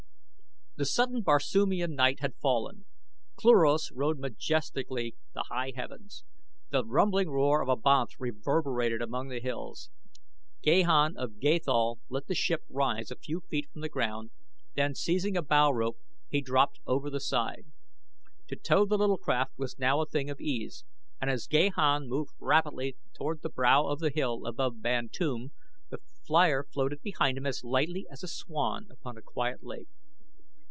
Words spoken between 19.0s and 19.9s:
craft was